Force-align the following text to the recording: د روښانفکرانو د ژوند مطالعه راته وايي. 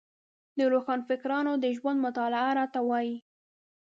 د 0.57 0.59
روښانفکرانو 0.73 1.53
د 1.63 1.65
ژوند 1.77 1.99
مطالعه 2.05 2.51
راته 2.59 2.79
وايي. 2.89 3.17